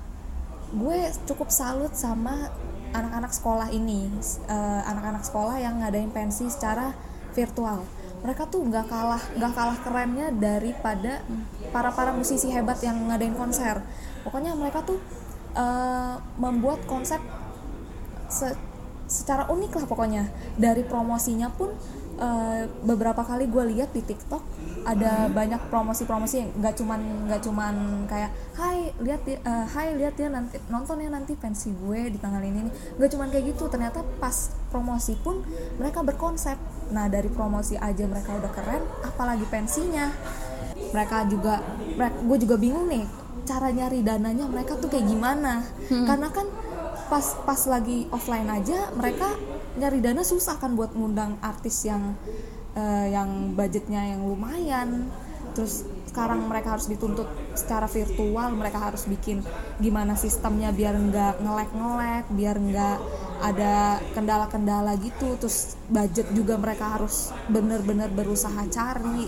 gue 0.71 0.99
cukup 1.27 1.49
salut 1.49 1.93
sama 1.97 2.53
anak-anak 2.95 3.33
sekolah 3.35 3.69
ini, 3.75 4.07
Eh, 4.47 4.83
anak-anak 4.87 5.25
sekolah 5.27 5.57
yang 5.59 5.81
ngadain 5.83 6.13
pensi 6.13 6.47
secara 6.47 6.95
virtual. 7.35 7.83
Mereka 8.23 8.49
tuh 8.49 8.65
nggak 8.65 8.87
kalah 8.89 9.21
nggak 9.37 9.53
kalah 9.53 9.79
kerennya 9.85 10.29
daripada 10.33 11.21
para 11.75 11.91
para 11.93 12.15
musisi 12.15 12.49
hebat 12.55 12.79
yang 12.81 12.97
ngadain 13.11 13.35
konser. 13.35 13.83
Pokoknya 14.23 14.55
mereka 14.55 14.85
tuh 14.85 15.01
eh, 15.55 16.15
membuat 16.39 16.83
konsep 16.87 17.21
se- 18.31 18.59
secara 19.07 19.47
unik 19.53 19.73
lah 19.79 19.87
pokoknya. 19.87 20.25
Dari 20.57 20.83
promosinya 20.83 21.53
pun 21.53 21.71
eh, 22.18 22.62
beberapa 22.87 23.23
kali 23.23 23.50
gue 23.50 23.64
lihat 23.75 23.90
di 23.90 24.02
TikTok 24.02 24.42
ada 24.85 25.33
banyak 25.33 25.73
promosi-promosi 25.73 26.35
yang 26.37 26.50
nggak 26.61 26.75
cuman 26.76 27.00
nggak 27.30 27.42
cuman 27.42 27.75
kayak 28.06 28.30
Hai 28.54 28.94
lihat 29.02 29.26
ya 29.26 29.38
eh, 29.42 29.64
Hai 29.66 29.99
lihat 29.99 30.14
ya 30.14 30.28
nanti 30.30 30.62
nonton 30.71 31.02
ya 31.02 31.11
nanti 31.11 31.35
pensi 31.35 31.75
gue 31.75 32.12
di 32.12 32.18
tanggal 32.23 32.42
ini 32.44 32.71
nih." 32.71 32.75
nggak 33.00 33.11
cuman 33.11 33.28
kayak 33.33 33.44
gitu 33.54 33.66
ternyata 33.66 34.06
pas 34.23 34.54
promosi 34.71 35.18
pun 35.18 35.42
mereka 35.80 36.06
berkonsep. 36.06 36.56
Nah 36.94 37.11
dari 37.11 37.26
promosi 37.33 37.75
aja 37.75 38.04
mereka 38.06 38.37
udah 38.37 38.50
keren 38.54 38.83
apalagi 39.02 39.47
pensinya 39.50 40.12
mereka 40.94 41.26
juga 41.26 41.59
mereka, 41.99 42.16
gue 42.23 42.38
juga 42.47 42.56
bingung 42.59 42.87
nih 42.87 43.04
cara 43.44 43.68
nyari 43.75 44.00
dananya 44.00 44.47
mereka 44.49 44.78
tuh 44.78 44.88
kayak 44.88 45.06
gimana. 45.11 45.66
Karena 45.90 46.28
kan 46.30 46.47
pas 47.09 47.26
pas 47.44 47.61
lagi 47.68 48.09
offline 48.11 48.49
aja 48.49 48.90
mereka 48.97 49.28
nyari 49.75 49.99
dana 49.99 50.23
susah 50.23 50.59
kan 50.62 50.78
buat 50.78 50.95
ngundang 50.95 51.38
artis 51.43 51.87
yang 51.87 52.14
eh, 52.78 53.07
yang 53.14 53.54
budgetnya 53.59 54.14
yang 54.14 54.23
lumayan. 54.23 55.11
Terus 55.54 55.87
sekarang 56.11 56.47
mereka 56.50 56.75
harus 56.75 56.87
dituntut 56.90 57.26
secara 57.59 57.87
virtual 57.90 58.54
mereka 58.54 58.90
harus 58.90 59.07
bikin 59.07 59.43
gimana 59.78 60.19
sistemnya 60.19 60.71
biar 60.75 60.95
nggak 60.95 61.43
ngelek-ngelek 61.43 62.25
biar 62.35 62.57
nggak 62.59 62.99
ada 63.43 64.02
kendala-kendala 64.14 64.95
gitu. 64.99 65.38
Terus 65.38 65.78
budget 65.90 66.31
juga 66.35 66.59
mereka 66.59 66.99
harus 66.99 67.35
bener-bener 67.50 68.11
berusaha 68.11 68.62
cari. 68.71 69.26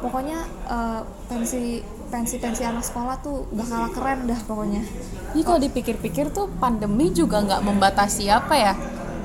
Pokoknya 0.00 0.44
eh, 0.68 1.02
pensi 1.28 1.80
pensi 2.10 2.42
pensi 2.42 2.66
anak 2.66 2.82
sekolah 2.82 3.22
tuh 3.22 3.46
gak 3.54 3.68
kalah 3.70 3.92
keren 3.94 4.26
dah 4.26 4.40
pokoknya. 4.42 4.82
Ini 5.30 5.42
kalau 5.46 5.62
dipikir-pikir 5.62 6.34
tuh 6.34 6.50
pandemi 6.58 7.14
juga 7.14 7.38
nggak 7.38 7.62
membatasi 7.62 8.26
apa 8.26 8.54
ya 8.58 8.74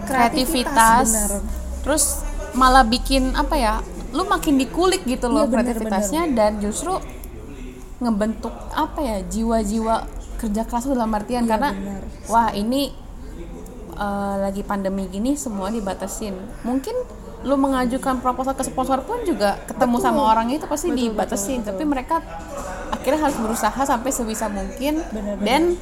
Kreativitas, 0.05 0.71
kreativitas, 0.71 1.07
bener. 1.09 1.31
terus 1.83 2.03
malah 2.53 2.85
bikin 2.85 3.33
apa 3.33 3.55
ya, 3.55 3.73
lu 4.13 4.23
makin 4.23 4.55
dikulik 4.55 5.03
gitu 5.03 5.27
loh 5.27 5.43
Iya, 5.43 5.51
bener, 5.51 5.63
kreativitasnya 5.75 6.21
dan 6.31 6.51
justru 6.57 6.95
ngebentuk 7.95 8.51
apa 8.71 8.99
ya 8.99 9.17
jiwa-jiwa 9.23 9.95
kerja 10.35 10.63
keras 10.63 10.85
dalam 10.85 11.11
artian 11.11 11.43
Iya, 11.43 11.51
karena 11.55 11.69
bener. 11.71 12.01
wah 12.27 12.51
ini 12.51 12.91
eh, 13.95 14.35
lagi 14.39 14.61
pandemi 14.61 15.07
gini 15.07 15.35
semua 15.35 15.71
dibatasin. 15.71 16.35
Mungkin 16.63 16.95
lu 17.45 17.55
mengajukan 17.55 18.19
proposal 18.19 18.57
ke 18.57 18.65
sponsor 18.65 19.05
pun 19.05 19.21
juga 19.21 19.61
ketemu 19.69 20.01
Betul. 20.01 20.05
sama 20.09 20.21
orang 20.25 20.49
itu 20.49 20.65
pasti 20.65 20.89
Betul, 20.89 20.99
dibatasin, 21.13 21.59
betul, 21.61 21.69
tapi 21.71 21.83
mereka 21.85 22.15
akhirnya 22.89 23.19
harus 23.21 23.37
berusaha 23.37 23.81
sampai 23.85 24.09
sebisa 24.09 24.49
mungkin 24.49 24.97
Bener, 25.13 25.37
bener. 25.37 25.77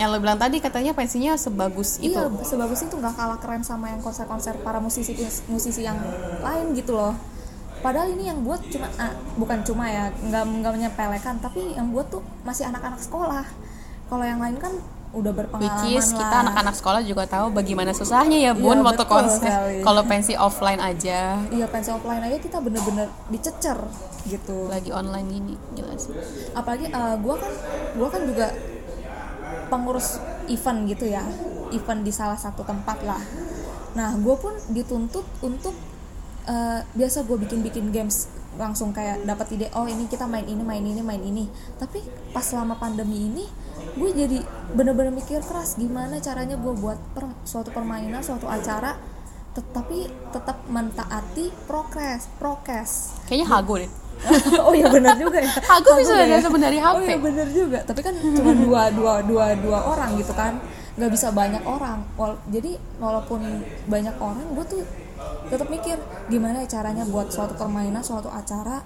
Yang 0.00 0.08
lo 0.08 0.18
bilang 0.18 0.40
tadi 0.40 0.56
katanya 0.58 0.96
pensinya 0.96 1.36
sebagus 1.36 2.00
itu 2.00 2.16
Iya, 2.16 2.32
sebagus 2.42 2.80
itu 2.80 2.94
nggak 2.96 3.14
kalah 3.14 3.38
keren 3.38 3.60
sama 3.60 3.92
yang 3.92 4.00
konser-konser 4.00 4.56
para 4.64 4.80
musisi 4.80 5.12
musisi 5.46 5.84
yang 5.84 6.00
lain 6.40 6.72
gitu 6.72 6.96
loh. 6.96 7.12
Padahal 7.82 8.14
ini 8.14 8.30
yang 8.30 8.40
buat 8.46 8.62
cuma 8.70 8.88
ah, 8.96 9.12
bukan 9.36 9.58
cuma 9.66 9.90
ya, 9.90 10.08
nggak 10.14 10.44
nggak 10.62 10.72
menyepelekan, 10.72 11.34
tapi 11.42 11.76
yang 11.76 11.90
buat 11.92 12.08
tuh 12.08 12.22
masih 12.46 12.70
anak-anak 12.70 13.02
sekolah. 13.02 13.44
Kalau 14.06 14.24
yang 14.24 14.40
lain 14.40 14.56
kan 14.56 14.72
udah 15.12 15.32
berpengalaman 15.36 15.76
which 15.84 16.00
is 16.00 16.08
lah. 16.16 16.24
kita 16.24 16.36
anak-anak 16.48 16.74
sekolah 16.74 17.00
juga 17.04 17.24
tahu 17.28 17.52
bagaimana 17.52 17.92
susahnya 17.92 18.40
ya 18.40 18.52
bun 18.56 18.80
Iya, 18.80 18.84
waktu 18.88 19.04
konser 19.04 19.52
kalau 19.84 20.02
pensi 20.08 20.32
offline 20.32 20.80
aja 20.80 21.36
Iya 21.52 21.68
pensi 21.68 21.92
offline 21.92 22.24
aja 22.24 22.40
kita 22.40 22.64
bener-bener 22.64 23.12
dicecer 23.28 23.76
gitu. 24.24 24.72
lagi 24.72 24.88
online 24.88 25.28
gini 25.28 25.54
gila 25.76 25.94
sih 26.00 26.16
apalagi 26.56 26.88
eh, 26.88 27.14
gua 27.20 27.36
kan 27.36 27.52
gua 28.00 28.08
kan 28.08 28.22
juga 28.24 28.46
pengurus 29.72 30.20
event 30.52 30.84
gitu 30.84 31.08
ya. 31.08 31.24
Event 31.72 32.04
di 32.04 32.12
salah 32.12 32.36
satu 32.36 32.60
tempat 32.60 33.00
lah. 33.00 33.22
Nah 33.96 34.12
gue 34.20 34.36
pun 34.36 34.52
dituntut 34.68 35.24
untuk 35.40 35.72
eh, 36.44 36.84
biasa 36.84 37.24
gue 37.24 37.40
bikin 37.40 37.64
bikin 37.64 37.88
games 37.88 38.28
langsung 38.60 38.92
kayak 38.92 39.24
dapat 39.24 39.56
ide 39.56 39.72
oh 39.72 39.88
ini 39.88 40.04
kita 40.12 40.28
main 40.28 40.44
ini 40.44 40.60
main 40.60 40.84
ini 40.84 41.00
main 41.00 41.24
ini. 41.24 41.48
Tapi 41.80 42.04
pas 42.36 42.44
selama 42.44 42.76
pandemi 42.76 43.32
ini 43.32 43.48
gue 43.96 44.10
jadi 44.12 44.38
bener-bener 44.76 45.16
mikir 45.16 45.40
keras 45.40 45.80
gimana 45.80 46.20
caranya 46.20 46.60
gue 46.60 46.72
buat 46.76 47.00
per- 47.16 47.40
suatu 47.48 47.72
permainan 47.72 48.20
suatu 48.20 48.44
acara 48.44 49.00
tetapi 49.52 50.08
tetap 50.32 50.64
mentaati 50.68 51.48
prokes 51.64 52.28
prokes. 52.36 53.16
Kayaknya 53.28 53.48
hago 53.48 53.74
deh 53.80 54.01
oh 54.66 54.74
iya 54.74 54.86
benar 54.88 55.14
juga 55.18 55.38
ya. 55.42 55.52
Hago 55.70 55.90
bisa 55.98 56.14
ya. 56.14 56.38
dari 56.38 56.78
HP 56.78 56.96
oh 56.96 57.02
iya 57.02 57.18
benar 57.18 57.48
juga. 57.50 57.78
Tapi 57.82 58.00
kan 58.00 58.14
cuma 58.16 58.52
dua 58.54 58.82
dua 58.94 59.14
dua 59.24 59.46
dua 59.58 59.78
orang 59.82 60.14
gitu 60.18 60.32
kan. 60.34 60.62
Nggak 60.94 61.10
bisa 61.10 61.32
banyak 61.34 61.62
orang. 61.64 62.04
Jadi 62.52 62.76
walaupun 63.00 63.40
banyak 63.88 64.16
orang 64.20 64.46
gue 64.54 64.66
tuh 64.68 64.82
tetap 65.48 65.68
mikir 65.70 65.96
gimana 66.26 66.66
ya 66.66 66.80
caranya 66.80 67.06
buat 67.06 67.30
suatu 67.30 67.58
permainan 67.58 68.02
suatu 68.04 68.30
acara. 68.30 68.84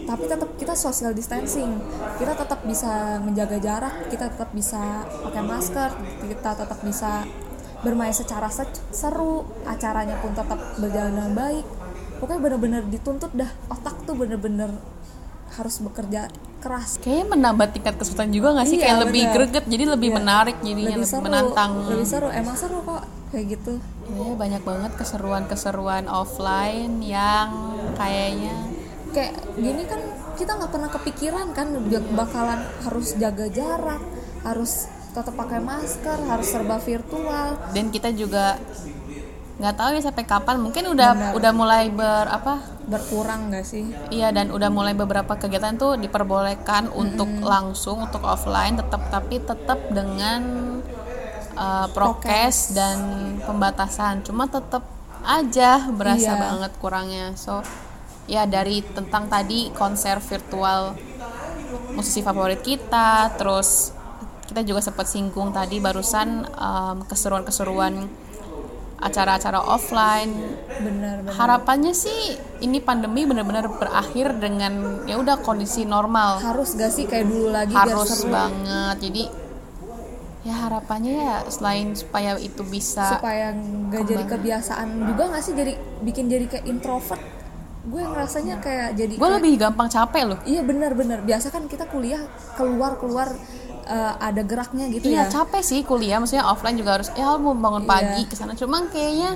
Tapi 0.00 0.24
tetap 0.26 0.50
kita 0.58 0.74
social 0.74 1.12
distancing. 1.14 1.80
Kita 2.18 2.32
tetap 2.34 2.62
bisa 2.66 3.18
menjaga 3.22 3.58
jarak 3.58 4.10
kita 4.10 4.30
tetap 4.30 4.50
bisa 4.54 5.06
pakai 5.06 5.42
masker 5.42 5.90
kita 6.26 6.50
tetap 6.56 6.78
bisa 6.82 7.24
bermain 7.80 8.12
secara 8.12 8.48
se- 8.52 8.68
seru 8.92 9.40
acaranya 9.64 10.20
pun 10.20 10.36
tetap 10.36 10.60
berjalan 10.76 11.16
dengan 11.16 11.32
baik 11.32 11.64
pokoknya 12.20 12.40
bener-bener 12.40 12.82
dituntut 12.84 13.32
dah. 13.32 13.50
Otak 13.66 14.04
tuh 14.04 14.14
bener-bener 14.14 14.70
harus 15.50 15.82
bekerja 15.82 16.30
keras. 16.60 17.00
Kayaknya 17.00 17.26
menambah 17.34 17.66
tingkat 17.72 17.94
kesulitan 17.96 18.30
juga 18.30 18.48
nggak 18.54 18.68
sih? 18.68 18.76
Iya, 18.78 18.84
kayak 18.86 18.98
lebih 19.08 19.24
greget 19.32 19.64
jadi 19.66 19.84
lebih 19.88 20.08
Iya. 20.12 20.16
menarik 20.20 20.56
jadinya 20.60 20.96
lebih 20.96 21.08
seru. 21.08 21.24
menantang. 21.24 21.70
Lebih 21.88 22.06
seru. 22.06 22.28
Emang 22.30 22.56
seru 22.56 22.78
kok 22.84 23.02
kayak 23.32 23.44
gitu. 23.50 23.72
Iya, 24.10 24.32
banyak 24.36 24.62
banget 24.62 24.92
keseruan-keseruan 24.94 26.04
offline 26.06 26.94
yang 27.00 27.48
kayaknya 27.96 28.54
kayak 29.10 29.34
gini 29.58 29.82
kan 29.90 29.98
kita 30.38 30.54
nggak 30.54 30.70
pernah 30.70 30.86
kepikiran 30.88 31.46
kan 31.50 31.66
bak- 31.82 32.10
bakalan 32.14 32.62
harus 32.86 33.18
jaga 33.18 33.50
jarak 33.50 33.98
harus 34.46 34.86
tetap 35.10 35.34
pakai 35.34 35.58
masker 35.58 36.18
harus 36.22 36.46
serba 36.46 36.78
virtual. 36.78 37.58
Dan 37.74 37.90
kita 37.90 38.14
juga 38.14 38.54
nggak 39.60 39.76
tahu 39.76 39.90
ya 39.92 40.00
sampai 40.00 40.24
kapan 40.24 40.56
mungkin 40.56 40.88
udah 40.88 41.10
Benar. 41.12 41.32
udah 41.36 41.52
mulai 41.52 41.92
ber 41.92 42.32
apa 42.32 42.64
berkurang 42.88 43.52
nggak 43.52 43.66
sih 43.68 43.92
Iya 44.08 44.32
dan 44.32 44.48
udah 44.50 44.72
mulai 44.72 44.96
beberapa 44.96 45.36
kegiatan 45.36 45.76
tuh 45.76 46.00
diperbolehkan 46.00 46.88
untuk 46.90 47.28
langsung 47.44 48.08
untuk 48.08 48.24
offline 48.24 48.80
tetap 48.80 49.12
tapi 49.12 49.36
tetap 49.36 49.78
dengan 49.92 50.40
uh, 51.54 51.86
prokes 51.92 52.72
dan 52.72 52.98
pembatasan. 53.44 54.24
Cuma 54.24 54.48
tetap 54.48 54.80
aja 55.20 55.92
berasa 55.92 56.32
Iya. 56.32 56.40
banget 56.40 56.72
kurangnya. 56.80 57.26
So 57.36 57.60
ya 58.24 58.48
dari 58.48 58.80
tentang 58.80 59.28
tadi 59.28 59.68
konser 59.76 60.24
virtual 60.24 60.96
musisi 61.92 62.24
favorit 62.24 62.64
kita, 62.64 63.36
terus 63.36 63.92
kita 64.48 64.64
juga 64.64 64.80
sempat 64.82 65.06
singgung 65.06 65.52
tadi 65.52 65.78
barusan 65.78 66.48
um, 66.56 66.96
keseruan-keseruan 67.06 68.08
acara-acara 69.00 69.60
offline. 69.64 70.32
Bener 70.80 71.24
bener 71.24 71.32
harapannya 71.34 71.92
sih 71.92 72.36
ini 72.60 72.80
pandemi 72.80 73.24
benar-benar 73.24 73.68
berakhir 73.68 74.36
dengan 74.36 75.04
ya 75.04 75.16
udah 75.16 75.40
kondisi 75.40 75.84
normal. 75.84 76.40
Harus 76.40 76.76
gak 76.76 76.92
sih 76.92 77.08
kayak 77.08 77.26
dulu 77.26 77.48
lagi 77.48 77.72
harus 77.72 78.24
banget. 78.28 78.96
Jadi 79.00 79.24
ya 80.40 80.56
harapannya 80.56 81.12
ya 81.20 81.36
selain 81.52 81.92
supaya 81.92 82.40
itu 82.40 82.64
bisa 82.64 83.20
supaya 83.20 83.52
nggak 83.52 84.08
jadi 84.08 84.24
kebiasaan 84.24 84.88
juga 85.12 85.28
nggak 85.28 85.42
sih 85.44 85.52
jadi 85.52 85.72
bikin 86.00 86.32
jadi 86.32 86.46
kayak 86.48 86.64
introvert? 86.64 87.20
Gue 87.80 88.04
ngerasanya 88.04 88.60
kayak 88.60 88.92
jadi 88.92 89.14
gue 89.16 89.20
kayak- 89.20 89.36
lebih 89.40 89.52
gampang 89.56 89.88
capek 89.88 90.22
loh. 90.24 90.38
Iya 90.44 90.60
benar-benar. 90.64 91.24
Biasa 91.24 91.48
kan 91.48 91.64
kita 91.64 91.88
kuliah 91.88 92.24
keluar 92.56 92.96
keluar 92.96 93.28
eh, 93.90 94.12
ada 94.16 94.42
geraknya 94.42 94.86
gitu 94.88 95.06
iya 95.06 95.26
ya. 95.26 95.30
capek 95.32 95.60
sih 95.60 95.82
kuliah 95.82 96.16
maksudnya 96.16 96.46
offline 96.46 96.74
juga 96.74 96.96
harus 96.96 97.10
ya 97.12 97.34
mau 97.36 97.52
bangun 97.52 97.82
Iya. 97.82 97.90
pagi 97.90 98.22
ke 98.24 98.34
sana 98.34 98.54
cuma 98.54 98.86
kayaknya 98.86 99.34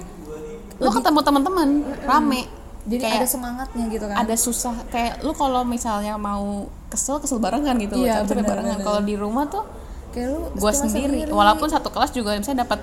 lu 0.77 0.91
ketemu 0.91 1.19
teman-teman 1.21 1.69
rame 2.03 2.43
Jadi 2.85 3.01
kayak 3.01 3.17
ada 3.19 3.29
semangatnya 3.31 3.85
gitu 3.89 4.05
kan. 4.05 4.17
ada 4.19 4.35
susah 4.37 4.75
kayak 4.89 5.21
lu 5.21 5.33
kalau 5.33 5.65
misalnya 5.65 6.15
mau 6.15 6.67
kesel 6.87 7.17
kesel 7.17 7.39
barengan 7.39 7.75
gitu 7.77 7.97
loh 7.97 8.05
Iya, 8.05 8.21
capek 8.21 8.29
bener, 8.31 8.45
barengan 8.47 8.79
kalau 8.81 9.01
di 9.01 9.15
rumah 9.15 9.45
tuh 9.47 9.65
kayak 10.11 10.29
lu 10.31 10.41
gue 10.53 10.71
cuma 10.71 10.85
sendiri 10.85 11.19
walaupun 11.29 11.67
satu 11.67 11.89
kelas 11.89 12.13
juga 12.13 12.37
misalnya 12.37 12.63
dapat 12.63 12.81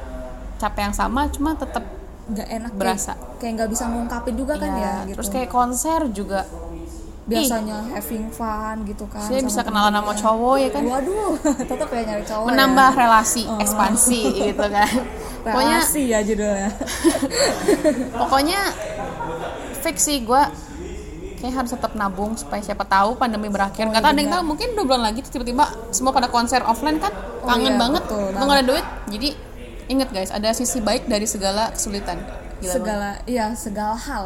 capek 0.58 0.82
yang 0.84 0.96
sama 0.96 1.30
cuma 1.30 1.54
tetap 1.54 1.86
nggak 2.24 2.48
enak 2.50 2.72
berasa. 2.74 3.14
kayak, 3.38 3.54
nggak 3.56 3.70
bisa 3.70 3.84
ngungkapin 3.88 4.36
juga 4.36 4.54
kan 4.56 4.72
ya, 4.74 4.94
gitu. 5.04 5.16
terus 5.20 5.30
kayak 5.30 5.50
konser 5.50 6.00
juga 6.12 6.46
biasanya 7.22 7.86
having 7.94 8.28
fun 8.30 8.82
gitu 8.84 9.06
kan. 9.06 9.22
saya 9.22 9.46
bisa 9.46 9.62
kenalan 9.62 9.94
sama 9.94 10.14
cowok 10.18 10.56
ya 10.58 10.70
kan 10.74 10.84
Waduh, 10.84 11.38
tetap 11.70 11.88
ya 11.88 12.02
nyari 12.02 12.26
cowok. 12.26 12.46
menambah 12.50 12.90
ya. 12.90 12.98
relasi 12.98 13.44
ekspansi 13.58 14.20
gitu 14.50 14.66
kan 14.66 14.90
pokoknya 15.42 15.78
relasi 15.80 16.02
ya 16.10 16.20
judulnya. 16.22 16.70
pokoknya 18.22 18.60
fix 19.82 19.98
sih 20.02 20.22
gue 20.22 20.44
kayak 21.42 21.54
harus 21.58 21.74
tetap 21.74 21.94
nabung 21.94 22.38
supaya 22.38 22.62
siapa 22.62 22.86
tahu 22.86 23.18
pandemi 23.18 23.50
berakhir 23.50 23.90
nggak 23.90 24.02
tahu 24.02 24.14
ada 24.14 24.20
yang 24.20 24.32
tahu 24.32 24.44
mungkin 24.46 24.68
dua 24.74 24.86
bulan 24.86 25.04
lagi 25.10 25.26
tiba-tiba 25.26 25.66
semua 25.90 26.14
pada 26.14 26.30
konser 26.30 26.62
offline 26.62 26.98
kan 26.98 27.10
Oh 27.42 27.50
kangen 27.50 27.74
iya, 27.74 27.82
banget 27.82 28.04
nggak 28.06 28.58
ada 28.62 28.66
duit 28.66 28.86
jadi 29.10 29.30
inget 29.90 30.10
guys 30.14 30.30
ada 30.30 30.54
sisi 30.54 30.78
baik 30.78 31.10
dari 31.10 31.26
segala 31.26 31.74
kesulitan 31.74 32.22
Gila 32.22 32.30
banget. 32.62 32.74
segala 32.78 33.10
iya 33.26 33.46
segala 33.58 33.98
hal. 33.98 34.26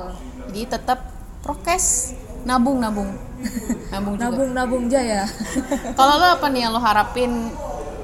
jadi 0.51 0.75
tetap 0.75 0.99
prokes 1.39 2.11
nabung 2.45 2.77
nabung. 2.77 3.11
Nabung 3.93 4.15
juga. 4.17 4.25
Nabung 4.29 4.49
nabung 4.53 4.85
jaya. 4.87 5.25
kalau 5.99 6.17
lo 6.17 6.27
apa 6.37 6.47
nih 6.49 6.67
yang 6.67 6.73
lo 6.73 6.81
harapin 6.81 7.49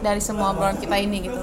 dari 0.01 0.19
semua 0.19 0.51
obrolan 0.51 0.77
kita 0.81 0.97
ini 0.97 1.29
gitu? 1.29 1.41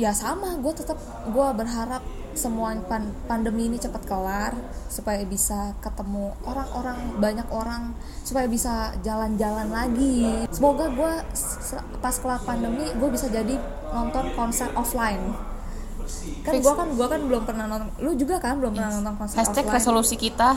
Ya 0.00 0.16
sama 0.16 0.56
gue 0.56 0.72
tetap 0.72 0.96
gue 1.28 1.48
berharap 1.52 2.00
semua 2.32 2.72
pan- 2.86 3.12
pandemi 3.26 3.66
ini 3.68 3.76
cepat 3.76 4.06
kelar 4.06 4.54
supaya 4.86 5.20
bisa 5.26 5.74
ketemu 5.82 6.30
orang-orang 6.46 6.98
banyak 7.18 7.48
orang 7.52 7.92
supaya 8.24 8.46
bisa 8.48 8.96
jalan-jalan 9.04 9.68
lagi. 9.68 10.46
Semoga 10.48 10.88
gue 10.88 11.12
pas 12.00 12.14
kelar 12.16 12.40
pandemi 12.46 12.86
gue 12.86 13.08
bisa 13.12 13.28
jadi 13.28 13.60
nonton 13.92 14.30
konser 14.38 14.70
offline 14.78 15.36
kan 16.40 16.52
gue 16.56 16.72
kan 16.72 16.88
gua 16.96 17.06
kan 17.08 17.20
belum 17.20 17.42
pernah 17.44 17.64
nonton 17.68 17.88
lu 18.00 18.16
juga 18.16 18.40
kan 18.40 18.56
belum 18.60 18.72
pernah 18.76 18.92
nonton 18.96 19.14
konser 19.20 19.36
hashtag 19.40 19.64
offline. 19.68 19.76
resolusi 19.76 20.16
kita 20.16 20.56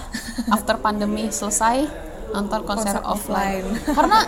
after 0.51 0.75
pandemi 0.79 1.27
selesai 1.27 1.87
nonton 2.33 2.61
konser, 2.65 2.97
Konser 2.97 3.05
offline. 3.05 3.65
offline. 3.67 3.95
karena 3.97 4.19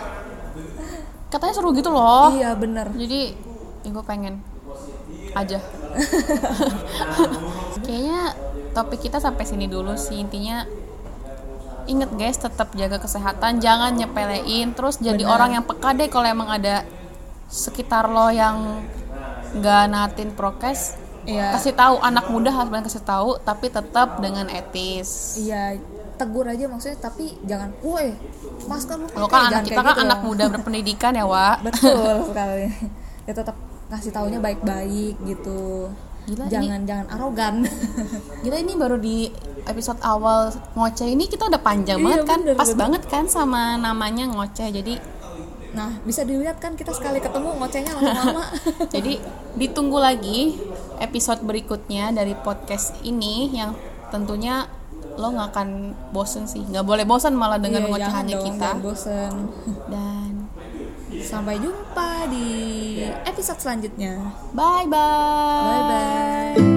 katanya 1.26 1.54
seru 1.58 1.74
gitu 1.74 1.90
loh. 1.90 2.30
Iya 2.32 2.54
bener. 2.54 2.86
Jadi 2.94 3.34
ya 3.82 3.88
gue 3.90 4.04
pengen 4.06 4.34
aja. 5.34 5.58
Kayaknya 7.84 8.20
topik 8.72 9.00
kita 9.10 9.18
sampai 9.18 9.44
sini 9.44 9.66
dulu 9.66 9.98
sih. 9.98 10.22
Intinya 10.22 10.64
inget 11.86 12.10
guys 12.14 12.38
tetap 12.38 12.72
jaga 12.78 13.02
kesehatan 13.02 13.58
jangan 13.58 13.98
nyepelein. 13.98 14.72
Terus 14.72 15.02
jadi 15.02 15.22
Benar. 15.26 15.34
orang 15.34 15.50
yang 15.60 15.64
peka 15.66 15.90
deh 15.98 16.08
kalau 16.08 16.26
emang 16.30 16.50
ada 16.50 16.86
sekitar 17.46 18.10
lo 18.10 18.30
yang 18.30 18.82
nggak 19.54 19.84
natin 19.86 20.34
prokes 20.34 20.98
Iya. 21.26 21.52
kasih 21.52 21.74
tahu 21.74 21.98
anak 21.98 22.26
muda 22.26 22.48
harus 22.48 22.68
banget 22.68 22.86
kasih 22.88 23.02
tahu 23.02 23.34
tapi 23.40 23.66
tetap 23.68 24.18
dengan 24.18 24.46
etis. 24.46 25.36
Iya 25.36 25.74
tegur 26.14 26.46
aja 26.46 26.64
maksudnya 26.64 26.96
tapi 26.96 27.36
jangan 27.42 27.74
woi 27.78 28.14
masker 28.64 28.96
lu 28.96 29.04
lo 29.04 29.10
pakai." 29.20 29.28
kan 29.28 29.40
anak 29.42 29.52
Jangan 29.52 29.66
kita 29.66 29.80
kan 29.82 29.92
gitu 29.92 30.02
anak 30.02 30.20
muda 30.22 30.44
berpendidikan 30.48 31.12
ya 31.12 31.24
Wak 31.24 31.56
betul 31.66 32.14
sekali. 32.26 32.66
Ya 33.22 33.32
tetap 33.32 33.56
kasih 33.86 34.10
taunya 34.10 34.38
baik-baik 34.38 35.14
gitu. 35.20 35.90
Gila, 36.26 36.42
ini- 36.42 36.52
jangan 36.52 36.80
jangan 36.82 37.06
arogan. 37.12 37.54
Gila 38.42 38.56
ini 38.56 38.72
baru 38.74 38.96
di 38.96 39.30
episode 39.62 39.98
awal 40.00 40.48
ngoceh 40.72 41.06
ini 41.06 41.26
kita 41.26 41.46
udah 41.46 41.58
panjang 41.58 41.98
Iya, 41.98 42.04
banget 42.04 42.22
kan? 42.24 42.38
bener, 42.40 42.54
Pas 42.54 42.66
bener. 42.66 42.78
banget 42.80 43.02
kan 43.06 43.24
sama 43.26 43.74
namanya 43.76 44.26
ngoceh 44.26 44.70
Jadi 44.72 44.94
nah 45.68 45.92
bisa 46.02 46.24
dilihat 46.24 46.56
kan 46.56 46.72
kita 46.72 46.88
sekali 46.88 47.20
ketemu 47.20 47.52
ngocehnya 47.52 47.92
langsung 47.92 48.32
lama 48.32 48.48
jadi 48.94 49.20
ditunggu 49.54 49.98
lagi 50.00 50.56
episode 50.98 51.42
berikutnya 51.42 52.10
dari 52.10 52.32
podcast 52.34 52.96
ini 53.02 53.52
Yang 53.52 53.76
tentunya 54.08 54.66
lo 55.16 55.32
nggak 55.32 55.48
akan 55.50 55.68
bosen 56.12 56.44
sih. 56.44 56.60
Nggak 56.60 56.84
boleh 56.84 57.04
bosen 57.08 57.32
malah 57.32 57.56
dengan 57.56 57.84
Iya, 57.84 57.90
ngocehannya 57.90 58.36
kita. 58.36 58.68
bosen. 58.84 59.32
Dan 59.92 60.32
sampai 61.16 61.56
jumpa 61.56 62.28
di 62.28 62.48
episode 63.24 63.56
selanjutnya. 63.56 64.20
Bye 64.52 64.84
bye. 64.84 65.64
Bye 65.64 65.82
bye 65.88 66.75